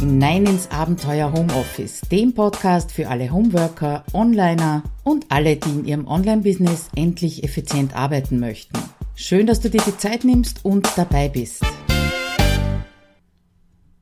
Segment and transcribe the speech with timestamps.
[0.00, 6.06] hinein ins Abenteuer Homeoffice, dem Podcast für alle Homeworker, Onliner und alle, die in ihrem
[6.06, 8.78] Online-Business endlich effizient arbeiten möchten.
[9.14, 11.62] Schön, dass du dir die Zeit nimmst und dabei bist.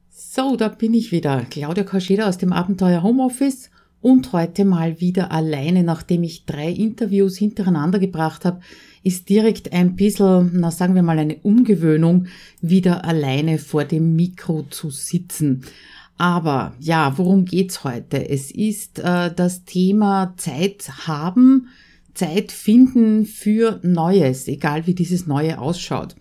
[0.08, 3.70] So, da bin ich wieder, Claudia Kascheda aus dem Abenteuer Homeoffice
[4.00, 8.60] und heute mal wieder alleine, nachdem ich drei Interviews hintereinander gebracht habe,
[9.02, 12.27] ist direkt ein bisschen, na sagen wir mal, eine Umgewöhnung,
[12.60, 15.64] wieder alleine vor dem Mikro zu sitzen.
[16.16, 18.28] Aber ja, worum geht's heute?
[18.28, 21.68] Es ist äh, das Thema Zeit haben,
[22.14, 26.16] Zeit finden für Neues, egal wie dieses Neue ausschaut.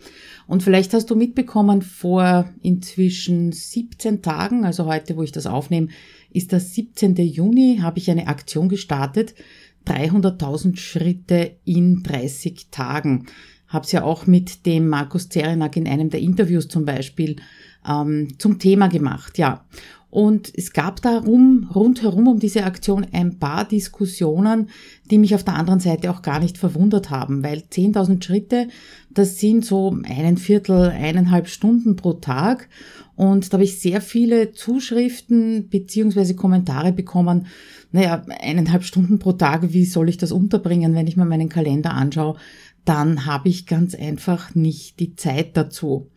[0.46, 5.90] Und vielleicht hast du mitbekommen, vor inzwischen 17 Tagen, also heute, wo ich das aufnehme,
[6.32, 7.16] ist der 17.
[7.16, 9.34] Juni, habe ich eine Aktion gestartet,
[9.88, 13.28] 300.000 Schritte in 30 Tagen.
[13.68, 17.38] Hab's ja auch mit dem Markus Zerenak in einem der Interviews zum Beispiel
[17.88, 19.66] ähm, zum Thema gemacht, ja.
[20.18, 24.70] Und es gab darum rundherum um diese Aktion ein paar Diskussionen,
[25.12, 28.68] die mich auf der anderen Seite auch gar nicht verwundert haben, weil 10.000 Schritte,
[29.12, 32.68] das sind so einen Viertel, eineinhalb Stunden pro Tag.
[33.16, 37.46] Und da habe ich sehr viele Zuschriften beziehungsweise Kommentare bekommen.
[37.92, 41.94] Naja, eineinhalb Stunden pro Tag, wie soll ich das unterbringen, wenn ich mir meinen Kalender
[41.94, 42.38] anschaue?
[42.86, 46.10] Dann habe ich ganz einfach nicht die Zeit dazu.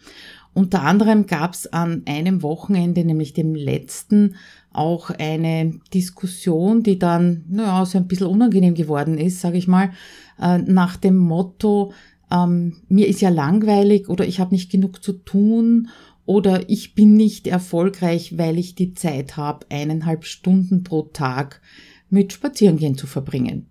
[0.52, 4.34] Unter anderem gab es an einem Wochenende, nämlich dem letzten,
[4.72, 9.90] auch eine Diskussion, die dann naja, so ein bisschen unangenehm geworden ist, sage ich mal,
[10.40, 11.92] äh, nach dem Motto,
[12.30, 15.88] ähm, mir ist ja langweilig oder ich habe nicht genug zu tun
[16.24, 21.60] oder ich bin nicht erfolgreich, weil ich die Zeit habe, eineinhalb Stunden pro Tag
[22.08, 23.66] mit Spazierengehen zu verbringen.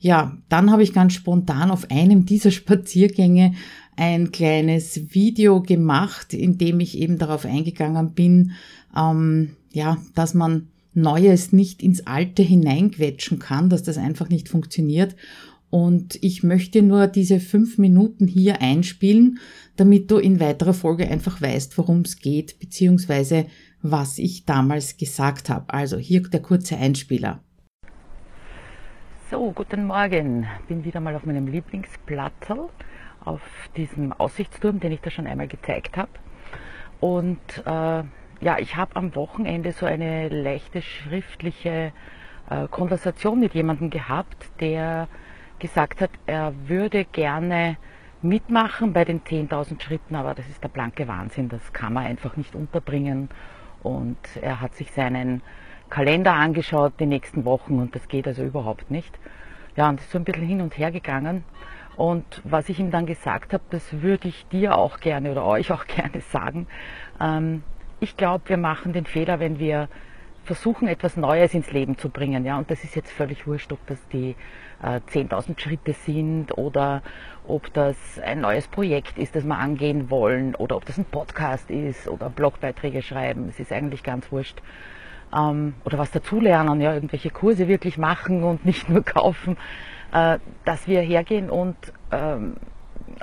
[0.00, 3.54] Ja, dann habe ich ganz spontan auf einem dieser Spaziergänge
[3.96, 8.52] ein kleines Video gemacht, in dem ich eben darauf eingegangen bin,
[8.96, 15.16] ähm, ja, dass man Neues nicht ins Alte hineinquetschen kann, dass das einfach nicht funktioniert.
[15.70, 19.40] Und ich möchte nur diese fünf Minuten hier einspielen,
[19.74, 23.46] damit du in weiterer Folge einfach weißt, worum es geht, beziehungsweise
[23.82, 25.74] was ich damals gesagt habe.
[25.74, 27.42] Also hier der kurze Einspieler.
[29.30, 30.46] So, guten Morgen.
[30.68, 32.50] Bin wieder mal auf meinem Lieblingsplatz
[33.24, 33.40] auf
[33.76, 36.10] diesem Aussichtsturm, den ich da schon einmal gezeigt habe.
[37.00, 38.02] Und äh,
[38.40, 41.92] ja, ich habe am Wochenende so eine leichte schriftliche
[42.50, 45.08] äh, Konversation mit jemandem gehabt, der
[45.58, 47.76] gesagt hat, er würde gerne
[48.22, 52.36] mitmachen bei den 10.000 Schritten, aber das ist der blanke Wahnsinn, das kann man einfach
[52.36, 53.28] nicht unterbringen.
[53.82, 55.42] Und er hat sich seinen
[55.90, 59.18] Kalender angeschaut die nächsten Wochen und das geht also überhaupt nicht.
[59.76, 61.44] Ja, und ist so ein bisschen hin und her gegangen.
[61.96, 65.72] Und was ich ihm dann gesagt habe, das würde ich dir auch gerne oder euch
[65.72, 66.66] auch gerne sagen.
[67.20, 67.62] Ähm,
[68.00, 69.88] ich glaube, wir machen den Fehler, wenn wir
[70.44, 72.44] versuchen, etwas Neues ins Leben zu bringen.
[72.44, 72.58] Ja?
[72.58, 74.36] Und das ist jetzt völlig wurscht, ob das die
[74.82, 77.02] äh, 10.000 Schritte sind oder
[77.46, 81.70] ob das ein neues Projekt ist, das wir angehen wollen oder ob das ein Podcast
[81.70, 83.48] ist oder Blogbeiträge schreiben.
[83.48, 84.60] Es ist eigentlich ganz wurscht.
[85.34, 89.56] Ähm, oder was dazulernen, ja, irgendwelche Kurse wirklich machen und nicht nur kaufen.
[90.14, 91.76] Äh, dass wir hergehen und
[92.12, 92.54] ähm,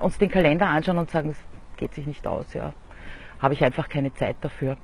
[0.02, 2.74] uns den Kalender anschauen und sagen, es geht sich nicht aus, ja,
[3.40, 4.76] habe ich einfach keine Zeit dafür.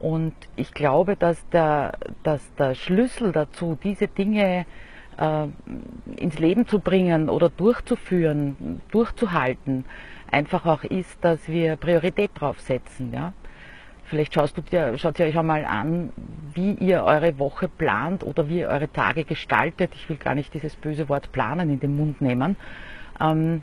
[0.00, 1.92] Und ich glaube, dass der,
[2.24, 4.66] dass der Schlüssel dazu, diese Dinge
[5.18, 5.46] äh,
[6.16, 9.84] ins Leben zu bringen oder durchzuführen, durchzuhalten,
[10.32, 13.12] einfach auch ist, dass wir Priorität drauf setzen.
[13.12, 13.34] Ja?
[14.10, 16.12] Vielleicht schaust du dir, schaut ihr euch einmal an,
[16.52, 19.92] wie ihr eure Woche plant oder wie ihr eure Tage gestaltet.
[19.94, 22.56] Ich will gar nicht dieses böse Wort planen in den Mund nehmen.
[23.20, 23.62] Ähm,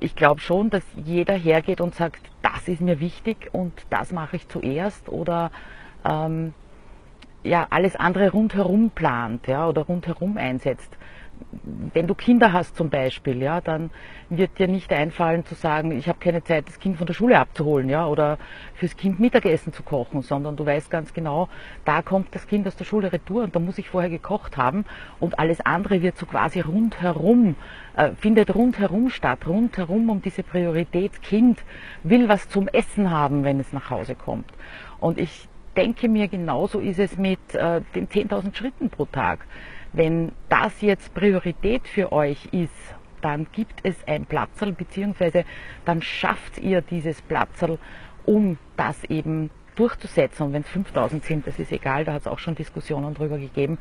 [0.00, 4.36] ich glaube schon, dass jeder hergeht und sagt, das ist mir wichtig und das mache
[4.36, 5.50] ich zuerst oder
[6.02, 6.54] ähm,
[7.44, 10.96] ja, alles andere rundherum plant ja, oder rundherum einsetzt
[11.92, 13.90] wenn du Kinder hast zum Beispiel, ja, dann
[14.28, 17.38] wird dir nicht einfallen zu sagen, ich habe keine Zeit, das Kind von der Schule
[17.38, 18.38] abzuholen, ja, oder
[18.74, 21.48] fürs Kind Mittagessen zu kochen, sondern du weißt ganz genau,
[21.84, 24.84] da kommt das Kind aus der Schule retour und da muss ich vorher gekocht haben
[25.20, 27.56] und alles andere wird so quasi rundherum,
[27.96, 31.62] äh, findet rundherum statt, rundherum um diese Priorität Kind
[32.02, 34.50] will was zum Essen haben, wenn es nach Hause kommt.
[34.98, 39.46] Und ich denke mir, genauso ist es mit äh, den 10.000 Schritten pro Tag.
[39.92, 45.44] Wenn das jetzt Priorität für euch ist, dann gibt es ein Platzerl, beziehungsweise
[45.84, 47.78] dann schafft ihr dieses Platzerl,
[48.26, 50.46] um das eben durchzusetzen.
[50.46, 53.38] Und wenn es 5000 sind, das ist egal, da hat es auch schon Diskussionen darüber
[53.38, 53.78] gegeben,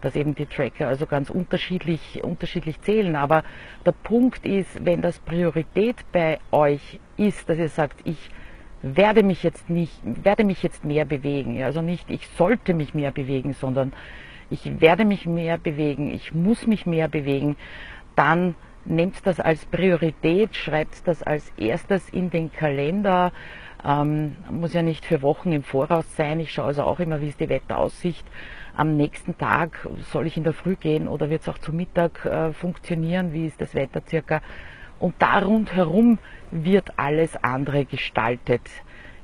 [0.00, 3.16] dass eben die Tracker also ganz unterschiedlich, unterschiedlich zählen.
[3.16, 3.44] Aber
[3.84, 8.30] der Punkt ist, wenn das Priorität bei euch ist, dass ihr sagt, ich
[8.94, 11.62] werde mich jetzt nicht, werde mich jetzt mehr bewegen.
[11.62, 13.92] Also nicht, ich sollte mich mehr bewegen, sondern
[14.50, 17.56] ich werde mich mehr bewegen, ich muss mich mehr bewegen,
[18.14, 18.54] dann
[18.84, 23.32] nehmt das als Priorität, schreibt das als erstes in den Kalender.
[23.84, 26.40] Ähm, muss ja nicht für Wochen im Voraus sein.
[26.40, 28.24] Ich schaue also auch immer, wie ist die Wetteraussicht.
[28.76, 32.24] Am nächsten Tag soll ich in der Früh gehen oder wird es auch zu Mittag
[32.24, 33.32] äh, funktionieren?
[33.32, 34.42] Wie ist das Wetter circa?
[34.98, 36.18] Und da rundherum
[36.50, 38.62] wird alles andere gestaltet.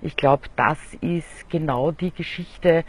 [0.01, 2.85] Ich glaube, das ist genau die Geschichte,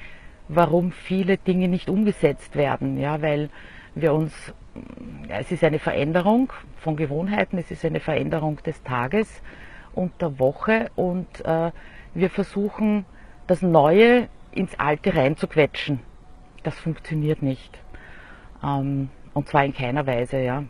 [0.47, 2.97] warum viele Dinge nicht umgesetzt werden.
[2.97, 3.49] Ja, weil
[3.95, 4.53] wir uns,
[5.29, 9.41] ja, es ist eine Veränderung von Gewohnheiten, es ist eine Veränderung des Tages
[9.93, 11.71] und der Woche und äh,
[12.13, 13.05] wir versuchen,
[13.47, 15.99] das Neue ins Alte reinzuquetschen.
[16.63, 17.79] Das funktioniert nicht.
[18.63, 20.63] Ähm, und zwar in keiner Weise, ja.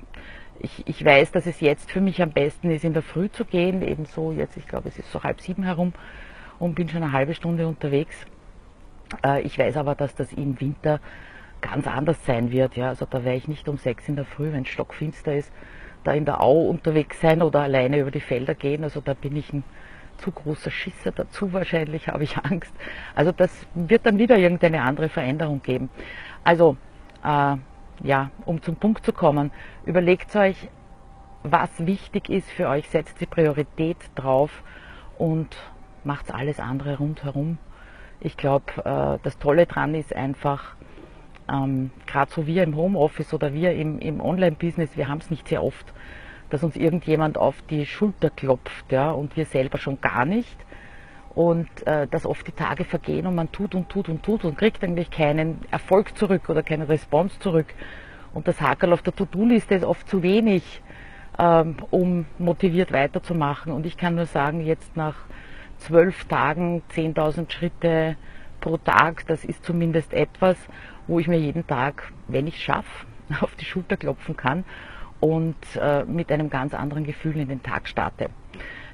[0.63, 3.45] Ich, ich weiß, dass es jetzt für mich am besten ist, in der Früh zu
[3.45, 5.93] gehen, ebenso jetzt, ich glaube, es ist so halb sieben herum
[6.57, 8.15] und bin schon eine halbe Stunde unterwegs.
[9.23, 10.99] Äh, ich weiß aber, dass das im Winter
[11.59, 12.75] ganz anders sein wird.
[12.75, 12.89] Ja.
[12.89, 15.51] Also da werde ich nicht um sechs in der Früh, wenn es stockfinster ist,
[16.03, 18.83] da in der Au unterwegs sein oder alleine über die Felder gehen.
[18.83, 19.63] Also da bin ich ein
[20.17, 22.73] zu großer Schisser dazu wahrscheinlich, habe ich Angst.
[23.15, 25.89] Also das wird dann wieder irgendeine andere Veränderung geben.
[26.43, 26.77] Also
[27.23, 27.57] äh,
[28.01, 29.51] ja, um zum Punkt zu kommen,
[29.85, 30.69] überlegt euch,
[31.43, 34.63] was wichtig ist für euch, setzt die Priorität drauf
[35.17, 35.55] und
[36.03, 37.57] macht alles andere rundherum.
[38.19, 40.75] Ich glaube, äh, das Tolle dran ist einfach,
[41.51, 45.47] ähm, gerade so wir im Homeoffice oder wir im, im Online-Business, wir haben es nicht
[45.49, 45.93] sehr oft,
[46.49, 50.55] dass uns irgendjemand auf die Schulter klopft ja, und wir selber schon gar nicht.
[51.35, 54.57] Und äh, dass oft die Tage vergehen und man tut und tut und tut und
[54.57, 57.73] kriegt eigentlich keinen Erfolg zurück oder keine Response zurück.
[58.33, 60.81] Und das Hakel auf der To-Do-Liste ist oft zu wenig,
[61.39, 63.71] ähm, um motiviert weiterzumachen.
[63.71, 65.15] Und ich kann nur sagen, jetzt nach
[65.77, 68.15] zwölf Tagen 10.000 Schritte
[68.61, 70.57] pro Tag, das ist zumindest etwas,
[71.07, 73.05] wo ich mir jeden Tag, wenn ich es schaffe,
[73.41, 74.63] auf die Schulter klopfen kann
[75.19, 78.29] und äh, mit einem ganz anderen Gefühl in den Tag starte.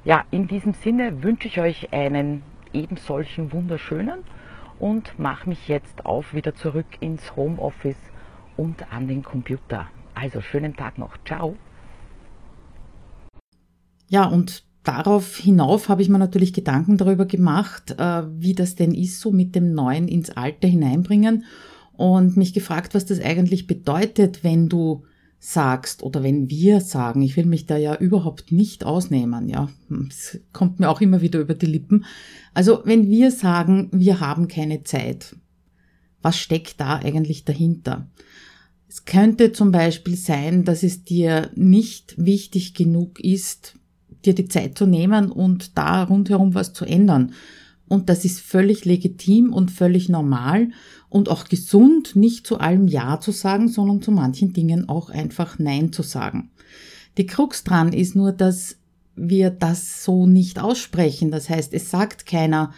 [0.10, 2.42] Ja, in diesem Sinne wünsche ich euch einen
[2.74, 4.22] eben solchen wunderschönen
[4.80, 8.02] und mache mich jetzt auf wieder zurück ins Homeoffice
[8.58, 9.86] und an den Computer.
[10.16, 11.16] Also schönen Tag noch.
[11.26, 11.56] Ciao.
[14.08, 18.96] Ja, und darauf hinauf habe ich mir natürlich Gedanken darüber gemacht, äh, wie das denn
[18.96, 21.44] ist, so mit dem Neuen ins Alte hineinbringen
[21.94, 25.04] und mich gefragt, was das eigentlich bedeutet, wenn du
[25.40, 29.70] sagst oder wenn wir sagen, ich will mich da ja überhaupt nicht ausnehmen, ja,
[30.10, 32.06] es kommt mir auch immer wieder über die Lippen.
[32.54, 35.38] Also wenn wir sagen, wir haben keine Zeit,
[36.22, 38.10] was steckt da eigentlich dahinter?
[38.90, 43.76] Es könnte zum Beispiel sein, dass es dir nicht wichtig genug ist,
[44.26, 47.34] dir die Zeit zu nehmen und da rundherum was zu ändern.
[47.90, 50.70] Und das ist völlig legitim und völlig normal
[51.10, 55.60] und auch gesund, nicht zu allem Ja zu sagen, sondern zu manchen Dingen auch einfach
[55.60, 56.52] Nein zu sagen.
[57.18, 58.78] Die Krux dran ist nur, dass
[59.16, 61.32] wir das so nicht aussprechen.
[61.32, 62.74] Das heißt, es sagt keiner,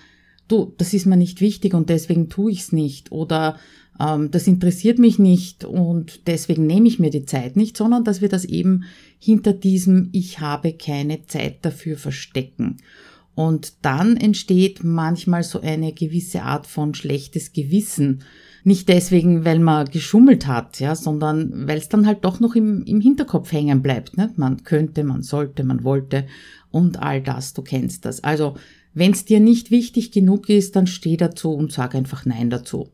[0.47, 3.59] du, das ist mir nicht wichtig und deswegen tue ich es nicht oder
[3.99, 8.21] ähm, das interessiert mich nicht und deswegen nehme ich mir die Zeit nicht, sondern dass
[8.21, 8.85] wir das eben
[9.19, 12.77] hinter diesem Ich habe keine Zeit dafür verstecken.
[13.35, 18.23] Und dann entsteht manchmal so eine gewisse Art von schlechtes Gewissen.
[18.63, 22.83] Nicht deswegen, weil man geschummelt hat, ja, sondern weil es dann halt doch noch im,
[22.83, 24.17] im Hinterkopf hängen bleibt.
[24.17, 24.31] Ne?
[24.35, 26.27] Man könnte, man sollte, man wollte
[26.69, 28.23] und all das, du kennst das.
[28.23, 28.55] Also,
[28.93, 32.89] wenn es dir nicht wichtig genug ist, dann steh dazu und sag einfach Nein dazu.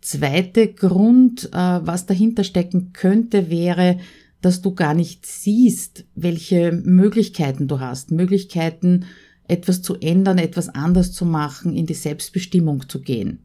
[0.00, 3.98] Zweite Grund, äh, was dahinter stecken könnte, wäre,
[4.40, 8.12] dass du gar nicht siehst, welche Möglichkeiten du hast.
[8.12, 9.06] Möglichkeiten,
[9.48, 13.40] etwas zu ändern, etwas anders zu machen, in die Selbstbestimmung zu gehen.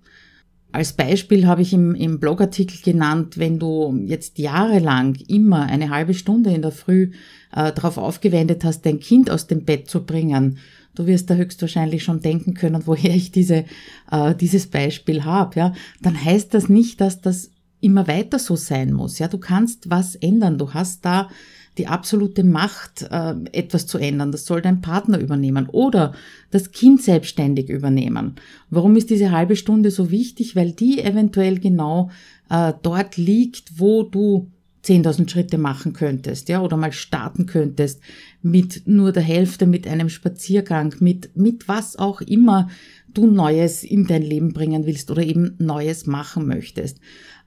[0.73, 6.13] Als Beispiel habe ich im, im Blogartikel genannt, wenn du jetzt jahrelang immer eine halbe
[6.13, 7.11] Stunde in der Früh
[7.51, 10.59] äh, darauf aufgewendet hast, dein Kind aus dem Bett zu bringen,
[10.95, 13.65] du wirst da höchstwahrscheinlich schon denken können, woher ich diese,
[14.11, 18.93] äh, dieses Beispiel habe, ja, dann heißt das nicht, dass das immer weiter so sein
[18.93, 19.19] muss.
[19.19, 20.57] Ja, du kannst was ändern.
[20.57, 21.29] Du hast da
[21.77, 24.31] die absolute Macht, äh, etwas zu ändern.
[24.31, 26.13] Das soll dein Partner übernehmen oder
[26.51, 28.35] das Kind selbstständig übernehmen.
[28.69, 30.55] Warum ist diese halbe Stunde so wichtig?
[30.55, 32.11] Weil die eventuell genau
[32.49, 34.51] äh, dort liegt, wo du
[34.83, 38.01] 10.000 Schritte machen könntest, ja, oder mal starten könntest
[38.41, 42.67] mit nur der Hälfte, mit einem Spaziergang, mit, mit was auch immer
[43.13, 46.99] du Neues in dein Leben bringen willst oder eben Neues machen möchtest.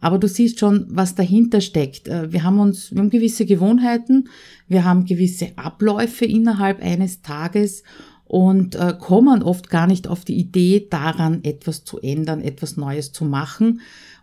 [0.04, 2.08] Aber du siehst schon, was dahinter steckt.
[2.08, 4.28] Äh, wir haben uns, wir haben gewisse Gewohnheiten,
[4.68, 7.84] wir haben gewisse Abläufe innerhalb eines Tages
[8.26, 13.12] und äh, kommen oft gar nicht auf die Idee, daran etwas zu ändern, etwas Neues
[13.12, 13.80] zu machen,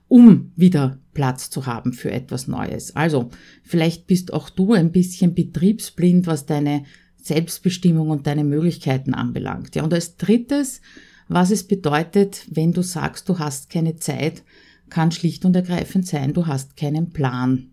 [0.08, 2.96] um wieder Platz zu haben für etwas Neues.
[2.96, 3.32] Also
[3.64, 6.84] vielleicht bist auch du ein bisschen betriebsblind, was deine
[7.16, 9.76] Selbstbestimmung und deine Möglichkeiten anbelangt.
[9.76, 10.80] Ja, und als drittes,
[11.28, 14.44] was es bedeutet, wenn du sagst, du hast keine Zeit,
[14.92, 17.72] kann schlicht und ergreifend sein, du hast keinen Plan.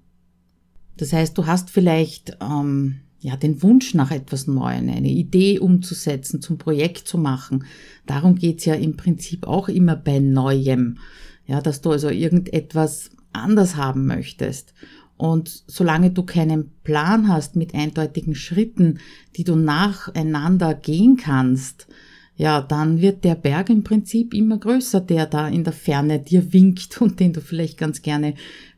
[0.97, 6.41] Das heißt, du hast vielleicht ähm, ja den Wunsch nach etwas Neuem, eine Idee umzusetzen,
[6.41, 7.65] zum Projekt zu machen.
[8.07, 10.99] Darum geht's ja im Prinzip auch immer bei Neuem.
[11.45, 14.75] Ja, dass du also irgendetwas anders haben möchtest.
[15.17, 19.01] Und solange du keinen Plan hast mit eindeutigen Schritten,
[19.37, 21.89] die du nacheinander gehen kannst,
[22.39, 26.53] ja, dann wird der Berg im Prinzip immer größer, der da in der Ferne dir
[26.53, 28.35] winkt und den du vielleicht ganz gerne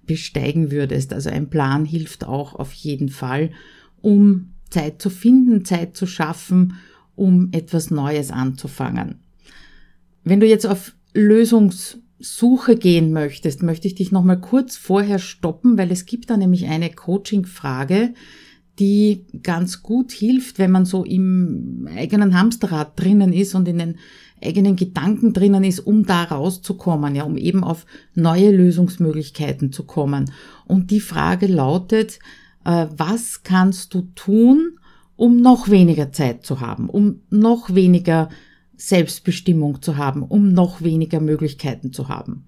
[0.07, 1.12] besteigen würdest.
[1.12, 3.50] Also ein Plan hilft auch auf jeden Fall,
[4.00, 6.79] um Zeit zu finden, Zeit zu schaffen,
[7.14, 9.17] um etwas Neues anzufangen.
[10.25, 15.76] Wenn du jetzt auf Lösungs Suche gehen möchtest, möchte ich dich nochmal kurz vorher stoppen,
[15.76, 18.14] weil es gibt da nämlich eine Coaching-Frage,
[18.79, 23.97] die ganz gut hilft, wenn man so im eigenen Hamsterrad drinnen ist und in den
[24.43, 27.85] eigenen Gedanken drinnen ist, um da rauszukommen, ja, um eben auf
[28.15, 30.33] neue Lösungsmöglichkeiten zu kommen.
[30.67, 32.19] Und die Frage lautet,
[32.65, 34.79] äh, was kannst du tun,
[35.17, 38.31] um noch weniger Zeit zu haben, um noch weniger
[38.77, 42.47] Selbstbestimmung zu haben, um noch weniger Möglichkeiten zu haben.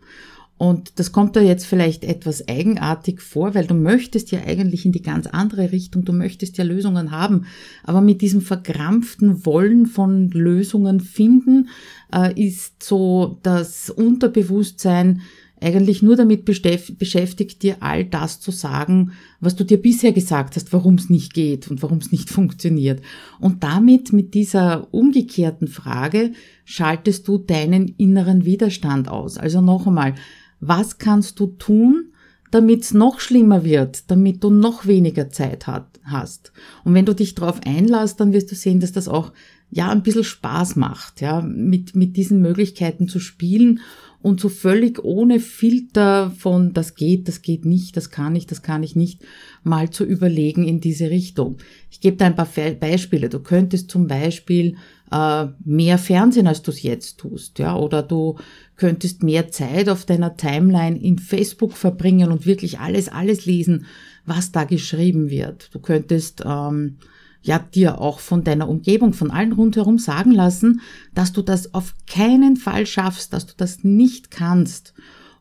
[0.62, 4.92] Und das kommt da jetzt vielleicht etwas eigenartig vor, weil du möchtest ja eigentlich in
[4.92, 7.46] die ganz andere Richtung, du möchtest ja Lösungen haben,
[7.82, 11.68] aber mit diesem verkrampften Wollen von Lösungen finden
[12.14, 15.22] äh, ist so das Unterbewusstsein
[15.60, 20.72] eigentlich nur damit beschäftigt, dir all das zu sagen, was du dir bisher gesagt hast,
[20.72, 23.02] warum es nicht geht und warum es nicht funktioniert.
[23.40, 26.32] Und damit, mit dieser umgekehrten Frage,
[26.64, 29.38] schaltest du deinen inneren Widerstand aus.
[29.38, 30.14] Also noch einmal,
[30.62, 32.12] was kannst du tun,
[32.52, 36.52] damit es noch schlimmer wird, damit du noch weniger Zeit hat, hast.
[36.84, 39.32] Und wenn du dich darauf einlässt, dann wirst du sehen, dass das auch
[39.70, 43.80] ja ein bisschen Spaß macht, ja, mit, mit diesen Möglichkeiten zu spielen
[44.20, 48.62] und so völlig ohne Filter von das geht, das geht nicht, das kann ich, das
[48.62, 49.22] kann ich nicht,
[49.64, 51.56] mal zu überlegen in diese Richtung.
[51.90, 53.30] Ich gebe da ein paar Beispiele.
[53.30, 54.76] Du könntest zum Beispiel
[55.12, 58.36] äh, mehr Fernsehen, als du es jetzt tust, ja, oder du
[58.76, 63.86] könntest mehr Zeit auf deiner Timeline in Facebook verbringen und wirklich alles, alles lesen,
[64.24, 65.72] was da geschrieben wird.
[65.74, 66.96] Du könntest ähm,
[67.42, 70.80] ja dir auch von deiner Umgebung, von allen rundherum sagen lassen,
[71.14, 74.94] dass du das auf keinen Fall schaffst, dass du das nicht kannst.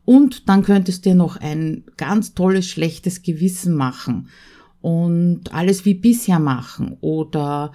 [0.04, 4.28] Und dann könntest du dir noch ein ganz tolles schlechtes Gewissen machen
[4.82, 7.72] und alles wie bisher machen oder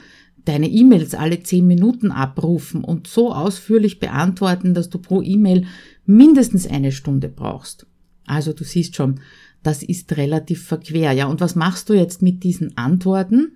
[0.47, 5.67] deine E-Mails alle zehn Minuten abrufen und so ausführlich beantworten, dass du pro E-Mail
[6.07, 7.87] mindestens eine Stunde brauchst.
[8.27, 9.21] Also du siehst schon,
[9.63, 11.13] das ist relativ verquer.
[11.13, 13.53] Ja, und was machst du jetzt mit diesen Antworten?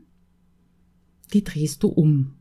[1.33, 2.35] die drehst du um.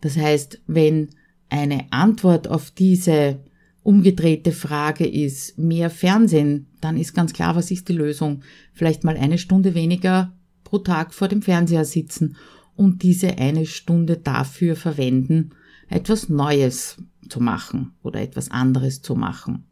[0.00, 1.08] Das heißt, wenn
[1.48, 3.40] eine Antwort auf diese
[3.82, 8.42] umgedrehte Frage ist, mehr Fernsehen, dann ist ganz klar, was ist die Lösung?
[8.72, 10.32] Vielleicht mal eine Stunde weniger
[10.64, 12.36] pro Tag vor dem Fernseher sitzen
[12.76, 15.50] und diese eine Stunde dafür verwenden,
[15.88, 16.96] etwas Neues
[17.28, 19.64] zu machen oder etwas anderes zu machen.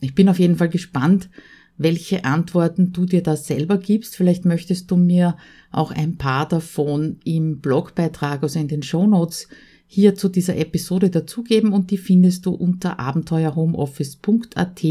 [0.00, 1.30] Ich bin auf jeden Fall gespannt,
[1.78, 4.16] welche Antworten du dir da selber gibst.
[4.16, 5.36] Vielleicht möchtest du mir
[5.70, 9.48] auch ein paar davon im Blogbeitrag, also in den Show Notes
[9.86, 14.84] hier zu dieser Episode dazugeben und die findest du unter abenteuerhomeoffice.at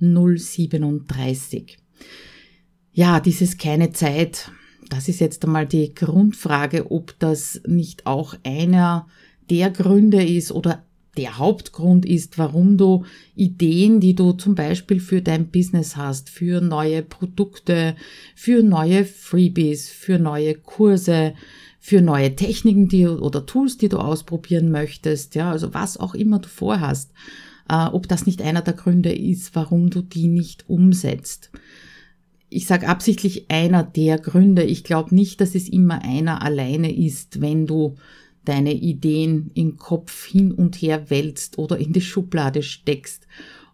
[0.00, 1.78] 037.
[2.92, 4.50] Ja, dieses keine Zeit,
[4.88, 9.06] das ist jetzt einmal die Grundfrage, ob das nicht auch einer
[9.50, 10.84] der Gründe ist oder
[11.16, 13.04] der Hauptgrund ist, warum du
[13.34, 17.96] Ideen, die du zum Beispiel für dein Business hast, für neue Produkte,
[18.36, 21.34] für neue Freebies, für neue Kurse,
[21.80, 26.38] für neue Techniken die, oder Tools, die du ausprobieren möchtest, ja, also was auch immer
[26.38, 27.10] du vorhast,
[27.68, 31.50] äh, ob das nicht einer der Gründe ist, warum du die nicht umsetzt.
[32.50, 34.62] Ich sage absichtlich einer der Gründe.
[34.62, 37.96] Ich glaube nicht, dass es immer einer alleine ist, wenn du
[38.44, 43.26] deine Ideen im Kopf hin und her wälzt oder in die Schublade steckst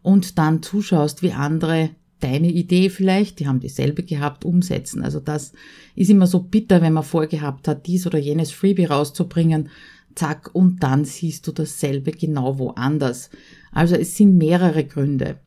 [0.03, 5.03] und dann zuschaust, wie andere deine Idee vielleicht, die haben dieselbe gehabt, umsetzen.
[5.03, 5.53] Also das
[5.95, 9.69] ist immer so bitter, wenn man vorgehabt hat, dies oder jenes Freebie rauszubringen,
[10.15, 13.31] zack, und dann siehst du dasselbe genau woanders.
[13.73, 15.39] Also es sind mehrere Gründe.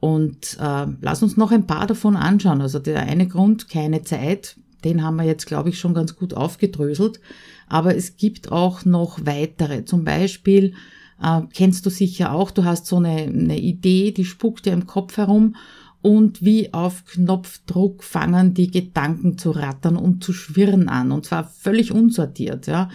[0.00, 2.60] Und äh, lass uns noch ein paar davon anschauen.
[2.60, 6.34] Also der eine Grund, keine Zeit, den haben wir jetzt, glaube ich, schon ganz gut
[6.34, 7.20] aufgedröselt.
[7.68, 9.84] Aber es gibt auch noch weitere.
[9.84, 10.74] Zum Beispiel
[11.22, 14.86] äh, kennst du sicher auch, du hast so eine, eine Idee, die spuckt dir im
[14.86, 15.56] Kopf herum
[16.02, 21.44] und wie auf Knopfdruck fangen die Gedanken zu rattern und zu schwirren an und zwar
[21.44, 22.90] völlig unsortiert, ja.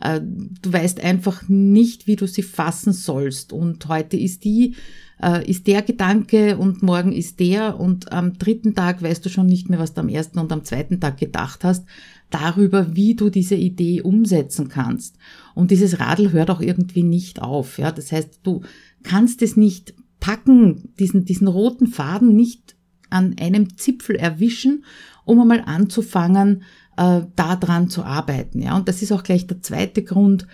[0.00, 4.74] Äh, du weißt einfach nicht, wie du sie fassen sollst und heute ist die,
[5.22, 9.46] äh, ist der Gedanke und morgen ist der und am dritten Tag weißt du schon
[9.46, 11.86] nicht mehr, was du am ersten und am zweiten Tag gedacht hast,
[12.30, 15.16] darüber, wie du diese Idee umsetzen kannst.
[15.54, 17.92] Und dieses Radl hört auch irgendwie nicht auf, ja.
[17.92, 18.62] Das heißt, du
[19.02, 19.94] kannst es nicht
[20.26, 22.74] packen, diesen, diesen roten Faden nicht
[23.10, 24.84] an einem Zipfel erwischen,
[25.24, 26.64] um einmal anzufangen,
[26.96, 28.60] äh, daran zu arbeiten.
[28.60, 30.48] Ja, und das ist auch gleich der zweite Grund.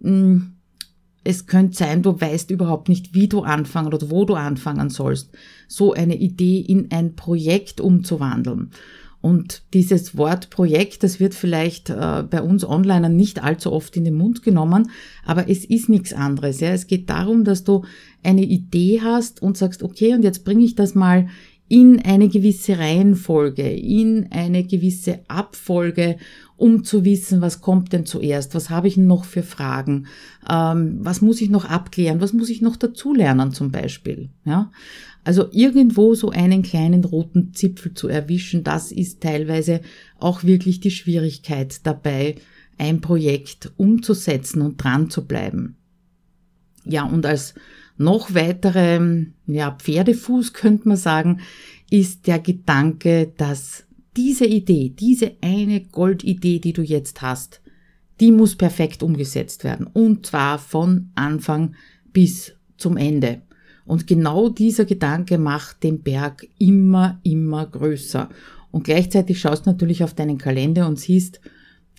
[0.00, 0.54] Hm,
[1.22, 5.36] es könnte sein, du weißt überhaupt nicht, wie du anfangen oder wo du anfangen sollst,
[5.68, 8.70] so eine Idee in ein Projekt umzuwandeln.
[9.22, 14.04] Und dieses Wort Projekt, das wird vielleicht äh, bei uns Onlinern nicht allzu oft in
[14.04, 14.90] den Mund genommen,
[15.26, 16.60] aber es ist nichts anderes.
[16.60, 16.70] Ja.
[16.70, 17.84] Es geht darum, dass du
[18.22, 21.28] eine Idee hast und sagst, okay, und jetzt bringe ich das mal
[21.68, 26.16] in eine gewisse Reihenfolge, in eine gewisse Abfolge,
[26.56, 30.06] um zu wissen, was kommt denn zuerst, was habe ich noch für Fragen,
[30.50, 34.30] ähm, was muss ich noch abklären, was muss ich noch dazulernen zum Beispiel.
[34.44, 34.72] Ja?
[35.22, 39.80] Also irgendwo so einen kleinen roten Zipfel zu erwischen, das ist teilweise
[40.18, 42.36] auch wirklich die Schwierigkeit dabei,
[42.78, 45.76] ein Projekt umzusetzen und dran zu bleiben.
[46.84, 47.54] Ja, und als
[47.98, 51.40] noch weitere, ja, Pferdefuß könnte man sagen,
[51.90, 53.84] ist der Gedanke, dass
[54.16, 57.60] diese Idee, diese eine Goldidee, die du jetzt hast,
[58.20, 59.86] die muss perfekt umgesetzt werden.
[59.86, 61.74] Und zwar von Anfang
[62.12, 63.42] bis zum Ende.
[63.90, 68.28] Und genau dieser Gedanke macht den Berg immer, immer größer.
[68.70, 71.40] Und gleichzeitig schaust du natürlich auf deinen Kalender und siehst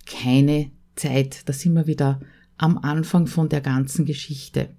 [0.06, 1.50] keine Zeit.
[1.50, 2.22] Da sind wir wieder
[2.56, 4.70] am Anfang von der ganzen Geschichte.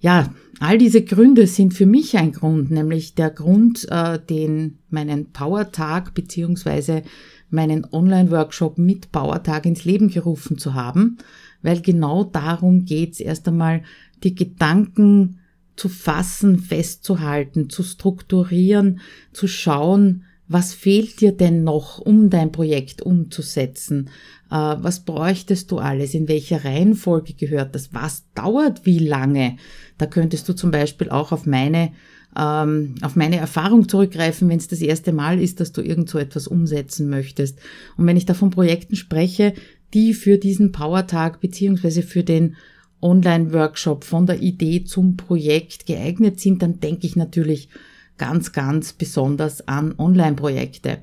[0.00, 5.32] Ja, all diese Gründe sind für mich ein Grund, nämlich der Grund, äh, den meinen
[5.32, 7.02] Power-Tag beziehungsweise
[7.50, 11.18] meinen Online-Workshop mit Power-Tag ins Leben gerufen zu haben,
[11.60, 13.82] weil genau darum geht's erst einmal,
[14.22, 15.40] die Gedanken
[15.76, 19.00] zu fassen, festzuhalten, zu strukturieren,
[19.32, 24.10] zu schauen, was fehlt dir denn noch, um dein Projekt umzusetzen?
[24.50, 26.14] Äh, was bräuchtest du alles?
[26.14, 27.94] In welcher Reihenfolge gehört das?
[27.94, 29.56] Was dauert wie lange?
[29.96, 31.92] Da könntest du zum Beispiel auch auf meine
[32.36, 36.18] ähm, auf meine Erfahrung zurückgreifen, wenn es das erste Mal ist, dass du irgend so
[36.18, 37.60] etwas umsetzen möchtest.
[37.96, 39.54] Und wenn ich da von Projekten spreche,
[39.94, 42.56] die für diesen Powertag beziehungsweise für den
[43.04, 47.68] Online-Workshop von der Idee zum Projekt geeignet sind, dann denke ich natürlich
[48.16, 50.98] ganz, ganz besonders an Online-Projekte.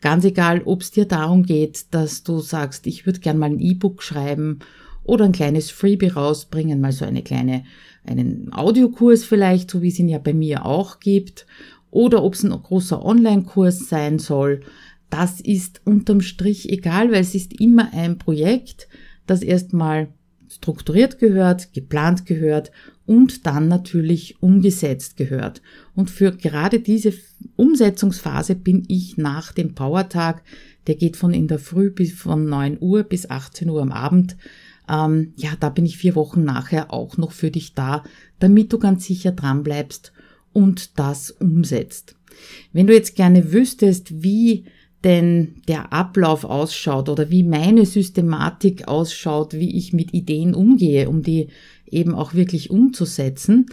[0.00, 3.60] Ganz egal, ob es dir darum geht, dass du sagst, ich würde gern mal ein
[3.60, 4.60] E-Book schreiben
[5.02, 7.64] oder ein kleines Freebie rausbringen, mal so eine kleine,
[8.04, 11.46] einen Audiokurs vielleicht, so wie es ihn ja bei mir auch gibt,
[11.90, 14.60] oder ob es ein großer Online-Kurs sein soll.
[15.08, 18.88] Das ist unterm Strich egal, weil es ist immer ein Projekt,
[19.26, 20.08] das erstmal
[20.48, 22.70] strukturiert gehört, geplant gehört
[23.06, 25.62] und dann natürlich umgesetzt gehört.
[25.94, 27.12] Und für gerade diese
[27.56, 30.42] Umsetzungsphase bin ich nach dem Powertag,
[30.86, 34.36] der geht von in der Früh bis von 9 Uhr bis 18 Uhr am Abend,
[34.88, 38.04] ähm, ja, da bin ich vier Wochen nachher auch noch für dich da,
[38.38, 40.12] damit du ganz sicher dran bleibst
[40.52, 42.16] und das umsetzt.
[42.72, 44.64] Wenn du jetzt gerne wüsstest, wie
[45.04, 51.22] denn der Ablauf ausschaut oder wie meine Systematik ausschaut, wie ich mit Ideen umgehe, um
[51.22, 51.48] die
[51.86, 53.66] eben auch wirklich umzusetzen,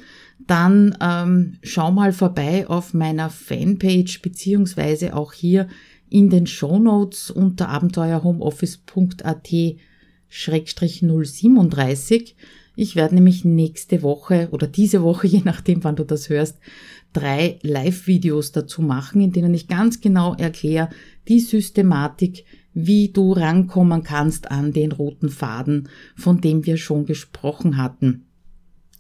[0.48, 5.68] dann ähm, schau mal vorbei auf meiner Fanpage beziehungsweise auch hier
[6.10, 9.50] in den Show Notes unter abenteuerhomeoffice.at
[10.30, 12.36] 037.
[12.78, 16.60] Ich werde nämlich nächste Woche oder diese Woche, je nachdem wann du das hörst,
[17.16, 20.90] drei Live-Videos dazu machen, in denen ich ganz genau erkläre
[21.28, 27.78] die Systematik, wie du rankommen kannst an den roten Faden, von dem wir schon gesprochen
[27.78, 28.26] hatten.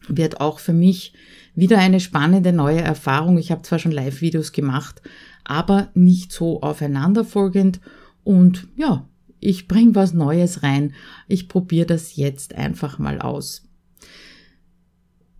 [0.07, 1.13] Wird auch für mich
[1.55, 3.37] wieder eine spannende neue Erfahrung.
[3.37, 5.01] Ich habe zwar schon Live-Videos gemacht,
[5.43, 7.81] aber nicht so aufeinanderfolgend
[8.23, 9.07] und ja,
[9.39, 10.93] ich bringe was Neues rein.
[11.27, 13.63] Ich probiere das jetzt einfach mal aus.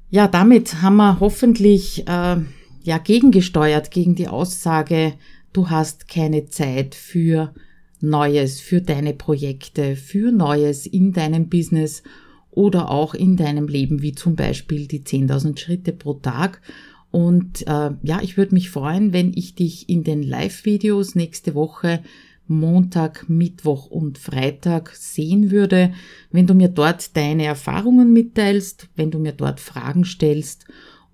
[0.10, 2.38] Ja, damit haben wir hoffentlich äh,
[2.86, 5.14] ja gegengesteuert gegen die Aussage,
[5.54, 7.54] du hast keine Zeit für
[8.00, 12.04] Neues, für deine Projekte, für Neues in deinem Business
[12.52, 16.62] oder auch in deinem Leben, wie zum Beispiel die 10.000 Schritte pro Tag.
[17.12, 22.02] Und äh, ja, ich würde mich freuen, wenn ich dich in den Live-Videos nächste Woche
[22.48, 25.94] Montag, Mittwoch und Freitag sehen würde,
[26.32, 30.66] wenn du mir dort deine Erfahrungen mitteilst, wenn du mir dort Fragen stellst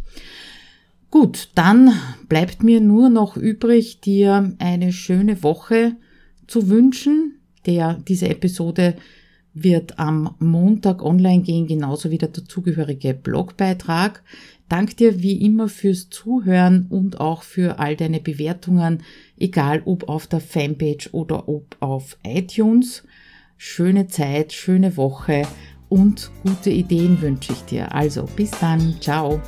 [1.10, 1.92] Gut, dann
[2.28, 5.96] bleibt mir nur noch übrig, dir eine schöne Woche
[6.46, 7.41] zu wünschen.
[7.66, 8.94] Der, diese Episode
[9.54, 14.22] wird am Montag online gehen, genauso wie der dazugehörige Blogbeitrag.
[14.68, 19.02] Dank dir wie immer fürs Zuhören und auch für all deine Bewertungen,
[19.38, 23.04] egal ob auf der Fanpage oder ob auf iTunes.
[23.58, 25.42] Schöne Zeit, schöne Woche
[25.90, 27.94] und gute Ideen wünsche ich dir.
[27.94, 29.42] Also bis dann, ciao.